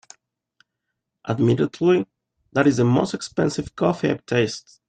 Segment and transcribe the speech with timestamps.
[1.29, 2.07] Admittedly,
[2.53, 4.79] that is the most expensive coffee I’ve tasted.